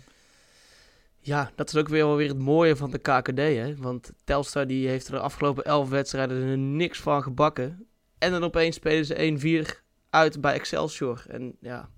[1.18, 3.76] Ja, dat is ook weer wel weer het mooie van de KKD, hè.
[3.76, 7.86] Want Telstar die heeft er de afgelopen 11 wedstrijden er niks van gebakken.
[8.18, 9.81] En dan opeens spelen ze 1-4
[10.12, 11.24] uit bij Excelsior.
[11.28, 11.90] En ja,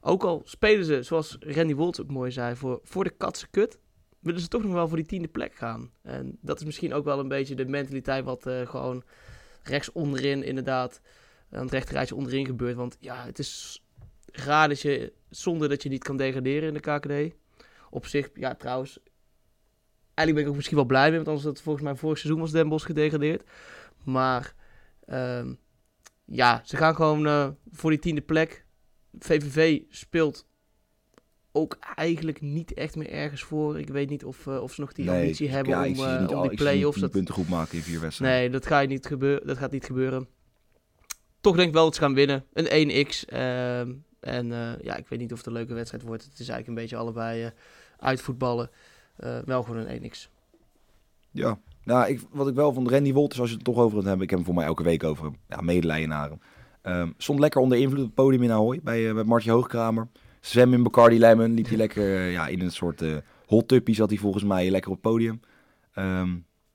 [0.00, 3.78] ook al spelen ze, zoals Randy Woltz ook mooi zei, voor, voor de katse kut,
[4.18, 5.90] willen ze toch nog wel voor die tiende plek gaan.
[6.02, 9.02] En dat is misschien ook wel een beetje de mentaliteit wat eh, gewoon
[9.62, 11.00] rechts onderin inderdaad,
[11.50, 12.76] aan het rechterrijtje onderin gebeurt.
[12.76, 13.82] Want ja, het is
[14.32, 17.36] raar dat je, zonder dat je niet kan degraderen in de KKD.
[17.90, 18.98] Op zich, ja trouwens,
[20.14, 22.40] eigenlijk ben ik ook misschien wel blij mee, want anders dat volgens mij vorig seizoen
[22.40, 23.42] was Den Bosch gedegradeerd.
[24.04, 24.54] Maar
[25.06, 25.54] ehm,
[26.32, 28.64] ja, ze gaan gewoon eh, voor die tiende plek.
[29.18, 30.46] VVV speelt
[31.52, 33.78] ook eigenlijk niet echt meer ergens voor.
[33.78, 36.36] Ik weet niet of, eh, of ze nog die ambitie hebben ja, om, eh, om
[36.36, 37.00] al- die play-offs.
[37.00, 38.38] Dat, punten goed maken in vier wedstrijden.
[38.38, 40.28] nee, dat, gaat niet gebeuren, dat gaat niet gebeuren.
[41.40, 42.44] Toch denk ik wel dat ze gaan winnen.
[42.52, 43.24] Een 1x.
[43.24, 44.46] ehm, en
[44.82, 46.22] ja, ik weet niet of het een leuke wedstrijd wordt.
[46.22, 47.52] Het is eigenlijk een beetje allebei
[47.98, 48.70] uitvoetballen.
[49.44, 50.28] Wel gewoon een 1x.
[51.30, 54.06] Ja, nou, ik, wat ik wel van Randy Wolters, als je het toch over het
[54.06, 55.36] hebben, ik heb hem voor mij elke week over hem.
[55.48, 56.40] Ja, medelijden naar hem.
[56.82, 60.08] Ehm, stond lekker onder invloed op het podium in Ahoy bij, eh bij Martje Hoogkramer.
[60.40, 63.16] Zwem in Bacardi Lemon, liep hij lekker eh, ja, in een soort eh
[63.46, 65.40] hot tuppie zat hij volgens mij lekker op het podium.
[65.94, 66.28] Ehm,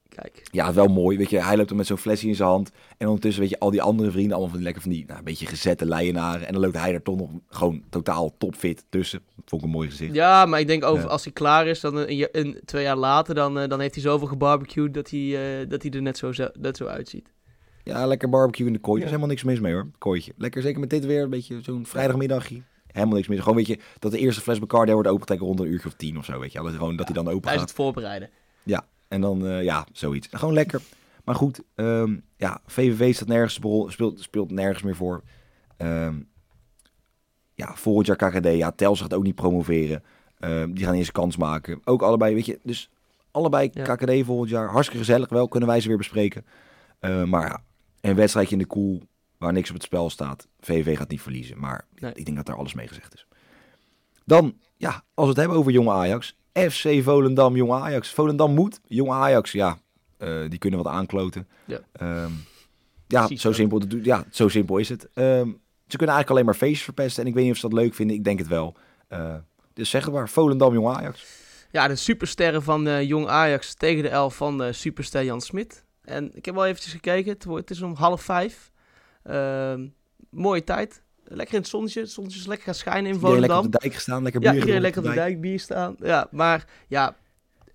[0.09, 0.43] Kijk.
[0.51, 2.71] ja, wel mooi, weet je, hij loopt dan met zo'n flesje in zijn hand.
[2.97, 5.17] En ondertussen, weet je, al die andere vrienden, allemaal van die lekker van die, nou,
[5.19, 6.47] een beetje gezette leienaren.
[6.47, 9.19] En dan loopt hij er toch nog gewoon totaal topfit tussen.
[9.35, 10.13] Dat vond ik een mooi gezicht.
[10.13, 11.09] Ja, maar ik denk over Ja.
[11.09, 13.93] als hij klaar is, dan een, ja- een, twee jaar later, dan, eh, dan heeft
[13.93, 17.33] hij zoveel gebarbecued dat hij, eh, dat hij er net zo, net zo uitziet.
[17.83, 18.95] Ja, lekker barbecue in de kooi.
[19.01, 19.15] Er is Ja.
[19.17, 19.87] helemaal niks mis mee hoor.
[19.97, 20.33] Kooitje.
[20.37, 21.23] Lekker, zeker met dit weer.
[21.23, 22.61] Een beetje zo'n vrijdagmiddagje.
[22.87, 23.39] Helemaal niks mis.
[23.39, 26.17] Gewoon weet je, dat de eerste fles Bacardi wordt opentrekken rond een uurtje of tien
[26.17, 26.39] of zo.
[26.39, 26.61] Weet je.
[26.61, 27.69] Dat, gewoon, dat hij dan open Tijdens gaat.
[27.69, 28.29] het voorbereiden.
[29.07, 30.27] En dan, eh, ja, zoiets.
[30.31, 30.81] Gewoon lekker.
[31.23, 33.53] Maar goed, ehm, ja, VVV staat nergens,
[33.93, 35.23] speelt, speelt nergens meer voor.
[35.77, 36.19] Ehm,
[37.53, 38.45] ja, volgend jaar KKD.
[38.57, 40.03] Ja, Tels gaat ook niet promoveren.
[40.39, 41.81] Ehm, die gaan eerst kans maken.
[41.83, 42.59] Ook allebei, weet je.
[42.63, 42.89] Dus
[43.31, 43.95] allebei Ja.
[43.95, 44.69] KKD volgend jaar.
[44.69, 45.47] Hartstikke gezellig wel.
[45.47, 46.45] Kunnen wij ze weer bespreken.
[47.25, 47.63] Maar ja,
[48.01, 49.03] een wedstrijdje in de koel
[49.37, 50.47] waar niks op het spel staat.
[50.59, 51.59] VVV gaat niet verliezen.
[51.59, 52.11] Maar Nee.
[52.13, 53.27] ik denk dat daar alles mee gezegd is.
[54.25, 56.35] Dan, ja, als we het hebben over jonge Ajax.
[56.59, 58.09] FC Volendam, jonge Ajax.
[58.09, 58.79] Volendam moet.
[58.87, 59.77] Jonge Ajax, ja,
[60.17, 61.47] eh, die kunnen wat aankloten.
[61.65, 61.79] Ja.
[61.91, 62.31] Ehm,
[63.07, 65.07] ja, zo simpel, ja, zo simpel is het.
[65.13, 65.47] Ehm,
[65.87, 67.23] ze kunnen eigenlijk alleen maar feestjes verpesten.
[67.23, 68.15] En ik weet niet of ze dat leuk vinden.
[68.15, 68.77] Ik denk het wel.
[69.09, 69.35] Uh,
[69.73, 71.25] dus zeg het maar, Volendam, Jong Ajax.
[71.71, 75.85] Ja, de supersterren van uh, Jong Ajax tegen de elf van uh, superster Jan Smit.
[76.01, 77.33] En ik heb wel eventjes gekeken.
[77.33, 78.71] Het, wordt, het is om half vijf.
[79.23, 79.87] Ehm,
[80.29, 81.03] mooie tijd.
[81.27, 81.99] Lekker in het zonnetje.
[81.99, 83.39] Het zonnetje is lekker gaan schijnen in Volendam.
[83.39, 85.95] lekker op de dijk gestaan, lekker bier Ja, iedereen lekker op de dijk bier staan.
[85.99, 87.15] Ja, maar ja,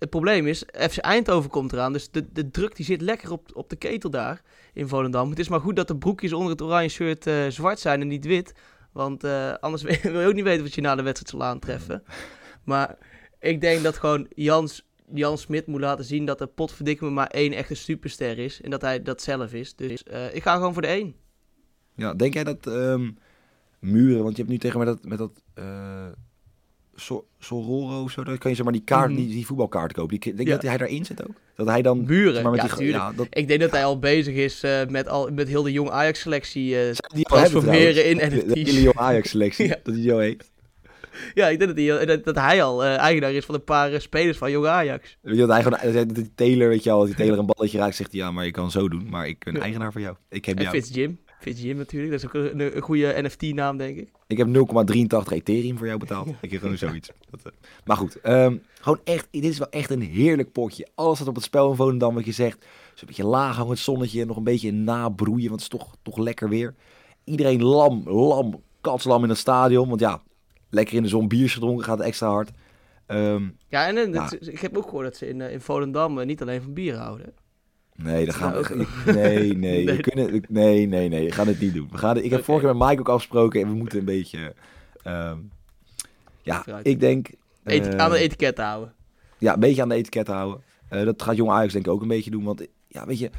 [0.01, 1.93] het probleem is, FC Eindhoven komt eraan.
[1.93, 4.41] Dus de, de druk die zit lekker op, op de ketel daar
[4.73, 5.29] in Volendam.
[5.29, 8.07] Het is maar goed dat de broekjes onder het oranje shirt uh, zwart zijn en
[8.07, 8.53] niet wit.
[8.91, 12.03] Want uh, anders wil je ook niet weten wat je na de wedstrijd zal aantreffen.
[12.63, 12.97] Maar
[13.39, 17.53] ik denk dat gewoon Jans, Jan Smit moet laten zien dat er potverdikke maar één
[17.53, 18.61] echte superster is.
[18.61, 19.75] En dat hij dat zelf is.
[19.75, 21.15] Dus uh, ik ga gewoon voor de één.
[21.95, 23.17] Ja, denk jij dat um,
[23.81, 26.07] Muren, want je hebt nu tegen mij dat, met dat uh,
[26.95, 29.93] so, Sororo of zo, dan kan je zeg maar die kaart, mm die, die voetbalkaart
[29.93, 30.19] kopen.
[30.19, 30.53] Die, denk ja.
[30.53, 31.35] dat hij daarin zit ook?
[31.55, 32.05] Dat hij dan...
[32.05, 33.27] Muren, maar met ja, die, ja, dat...
[33.29, 36.87] Ik denk dat hij al bezig is uh, met, al, met heel de jong Ajax-selectie
[36.87, 38.53] uh, die transformeren in NFT's.
[38.53, 39.79] De hele jong Ajax-selectie, ja.
[39.83, 40.51] dat hij zo heet.
[41.33, 43.93] Ja, ik denk dat, die, dat, dat hij al uh, eigenaar is van een paar
[43.93, 45.17] uh, spelers van Jong Ajax.
[45.21, 47.95] Weet je, dat hij gewoon, die Taylor, weet je al, die Taylor een balletje raakt,
[47.95, 49.59] zegt hij, ja, maar je kan zo doen, maar ik ben ja.
[49.59, 50.15] eigenaar van jou.
[50.29, 50.75] Ik heb en jou.
[50.75, 51.19] Fitz Jim.
[51.43, 54.09] Jim natuurlijk, dat is ook een, een goede NFT-naam, denk ik.
[54.27, 54.53] Ik heb 0,83
[55.33, 56.27] Ethereum voor jou betaald.
[56.41, 57.09] ik heb gewoon zoiets.
[57.31, 57.51] Dat, uh.
[57.85, 60.87] Maar goed, um, gewoon echt, dit is wel echt een heerlijk potje.
[60.95, 62.65] Alles staat op het spel in Volendam, wat je zegt.
[62.93, 66.49] Zo'n beetje laag hangend zonnetje, nog een beetje nabroeien, want het is toch, toch lekker
[66.49, 66.75] weer.
[67.23, 70.21] Iedereen lam, lam, katslam in het stadion, want ja,
[70.69, 72.51] lekker in de zon biertje gedronken, gaat extra hard.
[73.07, 76.41] Um, ja, en, en nou, ik heb ook gehoord dat ze in, in Volendam niet
[76.41, 77.33] alleen van bier houden.
[78.03, 78.87] Nee, dat gaan we.
[79.13, 81.87] Nee, nee, we kunnen, nee, nee, nee, we gaan het niet doen.
[81.91, 82.43] We gaan, ik heb okay.
[82.43, 84.53] vorige keer met Mike ook afgesproken en we moeten een beetje.
[85.07, 85.51] Um,
[86.41, 87.29] ja, ik denk.
[87.63, 88.93] Uh, aan de etiket houden.
[89.37, 90.61] Ja, een beetje aan de etiket houden.
[90.91, 92.43] Uh, dat gaat Jong Ajax denk ik ook een beetje doen.
[92.43, 93.29] Want ja, weet je,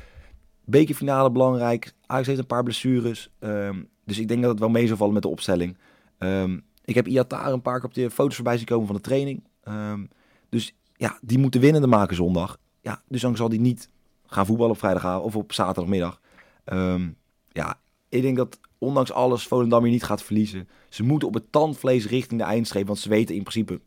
[0.64, 1.92] bekerfinale belangrijk.
[2.06, 3.30] Ajax heeft een paar blessures.
[3.40, 5.76] Um, dus ik denk dat het wel mee zal vallen met de opstelling.
[6.18, 9.02] Um, ik heb Iatar een paar keer op de foto's voorbij zien komen van de
[9.02, 9.44] training.
[9.68, 10.08] Um,
[10.48, 12.58] dus ja, die moeten winnende maken zondag.
[12.80, 13.88] Ja, dus dan zal die niet
[14.32, 16.20] gaan voetballen op vrijdagavond of op zaterdagmiddag.
[16.64, 17.16] Um,
[17.48, 20.68] ja, ik denk dat ondanks alles Volendam hier niet gaat verliezen.
[20.88, 22.86] Ze moeten op het tandvlees richting de eindstreep.
[22.86, 23.80] Want ze weten in principe,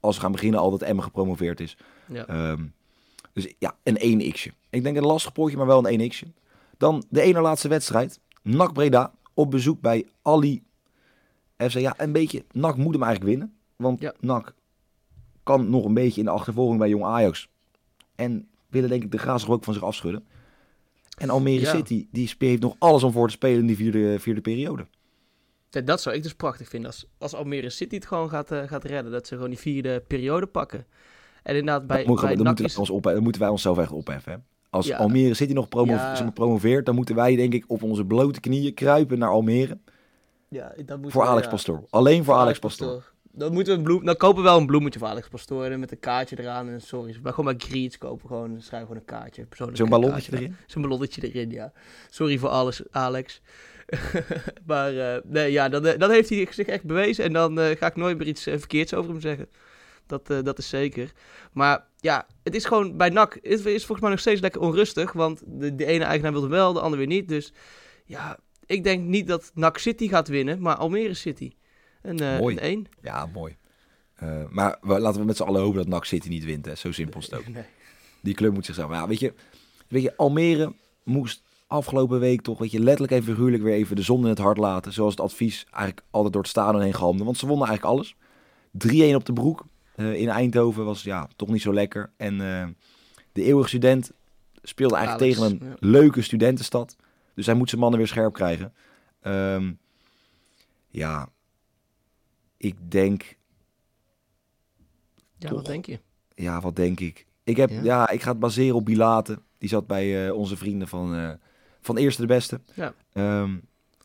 [0.00, 1.76] als ze gaan beginnen, al dat Emma gepromoveerd is.
[2.08, 2.50] Ja.
[2.50, 2.74] Um,
[3.32, 4.52] dus ja, een 1x'je.
[4.70, 6.28] Ik denk een lastig potje, maar wel een 1x'je.
[6.76, 8.20] Dan de ene laatste wedstrijd.
[8.42, 10.62] NAC Breda op bezoek bij Ali
[11.56, 11.72] FC.
[11.72, 12.44] Ja, een beetje.
[12.52, 13.56] NAC moet hem eigenlijk winnen.
[13.76, 14.14] Want ja.
[14.20, 14.54] NAC
[15.42, 17.48] kan nog een beetje in de achtervolging bij Jong Ajax.
[18.14, 20.24] En willen denk ik de graas ook van zich afschudden.
[21.18, 21.70] En Almere Ja.
[21.74, 24.86] City, die heeft nog alles om voor te spelen in die vierde, vierde periode.
[25.70, 26.90] Ja, Dat zou ik dus prachtig vinden.
[26.90, 29.12] Als, als Almere City het gewoon gaat, eh, gaat redden.
[29.12, 30.86] Dat ze gewoon die vierde periode pakken.
[31.42, 33.40] En inderdaad, bij, dat, moet, bij dan, NAC moeten is- wij ons op, dan moeten
[33.40, 34.32] wij onszelf echt opheffen.
[34.32, 34.38] Hè?
[34.70, 34.96] Als Ja.
[34.96, 36.30] Almere City nog promo Ja.
[36.34, 39.78] promoveert, dan moeten wij denk ik op onze blote knieën kruipen naar Almere.
[40.48, 41.48] Ja, dat moeten Voor Alex.
[41.48, 41.84] Pastoor.
[41.90, 43.12] Alleen voor Alex Pastoor.
[43.36, 45.90] Dan moeten we een bloem, dan kopen we wel een bloemetje voor Alex Pastoor met
[45.90, 49.18] een kaartje eraan en sorry, maar gewoon bij Greets kopen gewoon, dan schrijven gewoon een
[49.18, 50.46] kaartje, Zo'n ballonnetje kaartje.
[50.46, 50.56] erin.
[50.66, 51.72] Zo'n ballonnetje erin, ja.
[52.10, 53.40] Sorry voor alles, Alex.
[54.66, 57.76] maar eh, nee, ja, dan, eh, dan heeft hij zich echt bewezen en dan eh,
[57.76, 59.48] ga ik nooit meer iets verkeerds over hem zeggen.
[60.06, 61.12] Dat, dat is zeker.
[61.52, 65.12] Maar ja, het is gewoon bij NAC, het is volgens mij nog steeds lekker onrustig,
[65.12, 67.28] want de, de ene eigenaar wil het wel, de andere weer niet.
[67.28, 67.52] Dus
[68.04, 71.52] ja, ik denk niet dat NAC City gaat winnen, maar Almere City.
[72.06, 72.56] Een, eh Mooi.
[72.56, 72.86] een 1.
[73.02, 73.56] Ja, mooi.
[74.14, 76.64] Eh, maar we, laten we met z'n allen hopen dat NAC City niet wint.
[76.64, 76.74] Hè.
[76.74, 77.48] Zo simpel is het ook.
[77.48, 77.64] Nee.
[78.20, 78.90] Die club moet zichzelf...
[78.90, 79.34] Ja, weet je,
[79.88, 84.02] weet je, Almere moest afgelopen week toch, weet je, letterlijk en figuurlijk weer even de
[84.02, 84.92] zon in het hart laten.
[84.92, 87.24] Zoals het advies eigenlijk altijd door het stadion heen galmde.
[87.24, 88.14] Want ze wonnen eigenlijk alles.
[89.12, 92.10] 3-1 op de broek eh, in Eindhoven was ja, toch niet zo lekker.
[92.16, 92.38] En
[93.32, 94.10] de eeuwige student
[94.62, 95.76] speelde eigenlijk Alex, tegen een ja.
[95.80, 96.96] leuke studentenstad.
[97.34, 98.72] Dus hij moet zijn mannen weer scherp krijgen.
[99.20, 99.72] Ehm,
[100.88, 101.28] ja,
[102.56, 103.36] ik denk
[105.38, 105.56] Ja, Toch.
[105.58, 106.00] wat denk je?
[106.34, 107.26] Ja, wat denk ik?
[107.44, 107.82] Ik, heb, Ja?
[107.82, 108.08] ja?
[108.10, 109.38] ik ga het baseren op Bilate.
[109.58, 111.30] Die zat bij eh, onze vrienden van, eh,
[111.80, 112.60] van Eerste de Beste.
[112.74, 112.94] Ja.
[113.12, 113.56] Ehm,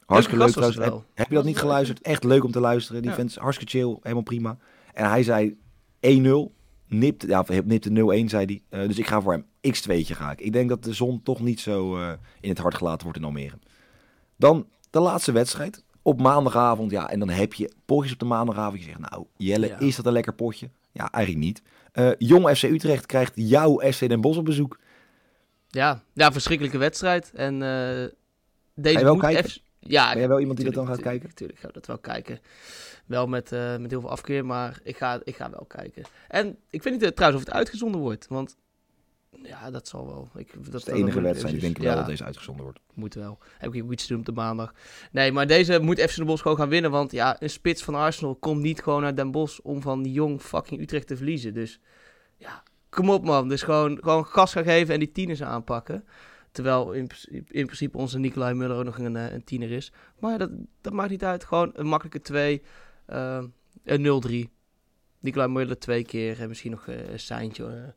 [0.06, 0.80] hartstikke leuk trouwens.
[0.80, 2.02] Heb, heb je dat niet geluisterd?
[2.02, 3.02] Echt leuk om te luisteren.
[3.02, 3.16] Die Ja.
[3.16, 4.58] vent is hartstikke chill, helemaal prima.
[4.94, 5.58] En hij zei
[6.00, 6.54] 1-0.
[6.88, 8.82] Nipt, ja, nipte 0-1, zei hij.
[8.82, 9.46] Eh, dus ik ga voor hem.
[9.68, 10.42] X2'tje ga ik.
[10.42, 11.98] Ik denk dat de zon toch niet zo
[12.40, 13.58] in het hart gelaten wordt in Almere.
[14.36, 15.84] Dan de laatste wedstrijd.
[16.02, 18.80] Op maandagavond, ja, en dan heb je potjes op de maandagavond.
[18.80, 19.80] Je zegt, nou, Jelle, Ja.
[19.80, 20.70] is dat een lekker potje?
[20.92, 21.62] Ja, eigenlijk niet.
[21.92, 24.80] Eh, Jong FC Utrecht krijgt jouw FC Den Bosch op bezoek.
[25.68, 27.32] Ja, ja verschrikkelijke wedstrijd.
[27.34, 28.08] En eh
[28.76, 29.50] deze Ga je wel moet kijken?
[29.50, 31.30] F- Ja, Ben jij wel iemand die dat dan gaat tuurlijk, kijken?
[31.30, 32.40] Natuurlijk ga ik dat wel kijken.
[33.06, 36.04] Wel met, eh, met heel veel afkeer, maar ik ga, ik ga wel kijken.
[36.28, 38.28] En ik weet niet trouwens of het uitgezonden wordt.
[38.28, 38.56] Want
[39.44, 40.30] Ja, dat zal wel.
[40.36, 41.56] Ik, dat, is de enige wedstrijd.
[41.56, 42.80] Ik denk wel dat deze uitgezonden wordt.
[42.94, 43.38] Moet wel.
[43.58, 44.74] Heb ik ook iets te doen op de maandag.
[45.12, 46.91] Nee, maar deze moet FC Den Bosch gewoon gaan winnen.
[46.91, 50.41] Want ja, een spits van Arsenal komt niet gewoon naar Den Bosch om van jong
[50.41, 51.54] fucking Utrecht te verliezen.
[51.54, 51.80] Dus
[52.38, 53.50] ja, kom op man.
[53.50, 56.06] Dus gewoon, gewoon gas gaan geven en die tieners aanpakken.
[56.52, 59.91] Terwijl in, principe- in principe onze Nicolai Muller ook nog een, eh, een tiener is.
[60.20, 60.50] Maar dat,
[60.82, 61.44] dat maakt niet uit.
[61.44, 62.62] Gewoon een makkelijke 2.
[63.06, 63.44] eh,
[63.84, 64.50] een 0-3.
[65.20, 66.39] Nicolai Muller twee keer.
[66.41, 67.94] En misschien nog eh, een seintje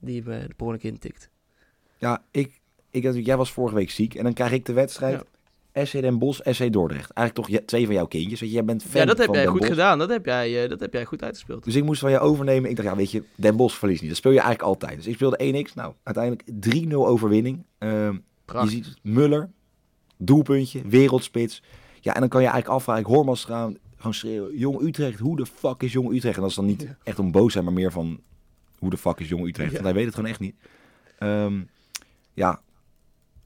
[0.00, 1.30] die de per ongeluk intikt.
[1.98, 4.14] Ja, ik, ik, jij was vorige week ziek.
[4.14, 5.24] En dan krijg ik de wedstrijd
[5.82, 7.10] SC Den Bosch, SC Dordrecht.
[7.10, 8.40] Eigenlijk toch je- twee van jouw kindjes.
[8.40, 9.72] Want jij bent fan Ja, dat heb jij Den goed Bosch.
[9.72, 9.98] gedaan.
[9.98, 11.64] Dat heb jij, eh, dat heb jij goed uitgespeeld.
[11.64, 12.70] Dus ik moest van je overnemen.
[12.70, 14.08] Ik dacht, ja, weet je, Den Bosch verliest niet.
[14.10, 14.96] Dat speel je eigenlijk altijd.
[14.96, 15.74] Dus ik speelde 1x.
[15.74, 17.64] Nou, uiteindelijk 3-0 overwinning.
[17.78, 19.50] Ehm, je ziet Muller,
[20.16, 21.62] doelpuntje, wereldspits.
[22.00, 23.02] Ja, en dan kan je eigenlijk afvragen.
[23.02, 24.58] Ik hoor gaan gewoon schreeuwen.
[24.58, 26.34] Jong Utrecht, hoe de fuck is Jong Utrecht?
[26.34, 28.20] En dat is dan niet echt om boos zijn, maar meer van...
[28.78, 29.68] Hoe de fuck is Jong Utrecht?
[29.68, 29.74] Ja.
[29.74, 30.54] Want hij weet het gewoon echt niet.
[31.18, 31.62] Ehm,
[32.34, 32.60] ja,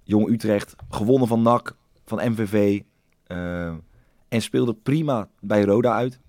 [0.03, 2.81] Jong Utrecht, gewonnen van NAC, van MVV.
[3.27, 3.77] ehm,
[4.29, 6.21] en speelde prima bij Roda uit.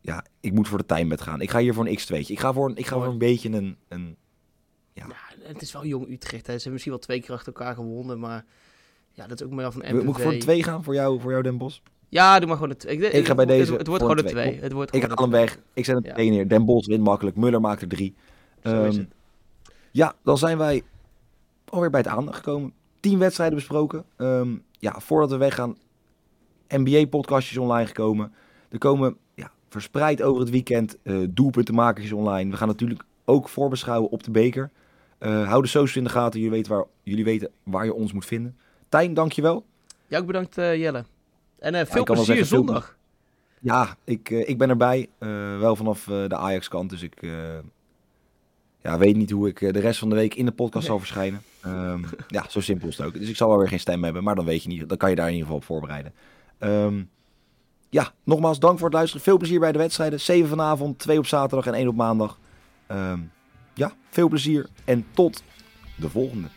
[0.00, 1.40] Ja, ik moet voor de timebed gaan.
[1.40, 2.32] Ik ga hier voor een x2'tje.
[2.32, 4.16] Ik ga voor een, ik ga voor een beetje een, een...
[4.92, 5.06] Ja,
[5.42, 6.46] het is wel jong Utrecht.
[6.46, 6.52] Hè.
[6.52, 8.44] Ze hebben misschien wel twee keer achter elkaar gewonnen, maar
[9.12, 10.04] ja, dat is ook maar van MVV.
[10.04, 11.80] Moet ik voor een 2 gaan voor jou, voor jou Den Bosch?
[12.08, 12.96] Ja, doe maar gewoon een 2.
[12.98, 14.50] Ik ga bij het, deze Het, wordt gewoon een twee.
[14.50, 14.60] 2.
[14.60, 15.58] Het wordt Ik haal hem weg.
[15.74, 16.10] Ik zet het Ja.
[16.10, 16.48] meteen neer.
[16.48, 17.36] Den Bosch wint makkelijk.
[17.36, 18.14] Muller maakt er drie.
[18.62, 19.06] Ehm, het.
[19.90, 20.82] Ja, dan zijn wij
[21.64, 22.72] alweer bij het aandacht gekomen.
[23.00, 24.04] Tien wedstrijden besproken.
[24.16, 25.76] Ehm, ja, voordat we weggaan,
[26.68, 28.32] NBA-podcastjes online gekomen.
[28.68, 32.50] Er komen ja, verspreid over het weekend eh doelpuntenmakertjes online.
[32.50, 34.70] We gaan natuurlijk ook voorbeschouwen op de beker.
[35.18, 36.40] Eh hou de socials in de gaten.
[36.40, 38.56] Jullie weten waar, jullie weten waar je ons moet vinden.
[38.88, 39.64] Tijn, dankjewel.
[40.06, 41.04] Ja, ook bedankt eh, Jelle.
[41.58, 42.96] En eh, veel wel plezier zeggen, veel zondag.
[43.60, 45.08] Ja, ik, eh, ik ben erbij.
[45.18, 46.90] Eh, wel vanaf eh, de Ajax-kant.
[46.90, 47.30] Dus ik eh,
[48.82, 50.98] ja, weet niet hoe ik eh, de rest van de week in de podcast zal
[50.98, 51.42] verschijnen.
[51.62, 53.14] Ehm, ja, zo simpel is het ook.
[53.14, 54.22] Dus ik zal wel weer geen stem hebben.
[54.24, 54.88] Maar dan weet je niet.
[54.88, 56.12] Dan kan je daar in ieder geval op voorbereiden.
[56.58, 57.02] Ehm,
[57.88, 59.24] ja, nogmaals dank voor het luisteren.
[59.24, 60.20] Veel plezier bij de wedstrijden.
[60.20, 62.38] 7 vanavond, 2 op zaterdag en 1 op maandag.
[62.86, 63.20] Ehm,
[63.74, 64.68] ja, veel plezier.
[64.84, 65.42] En tot
[65.96, 66.48] de volgende.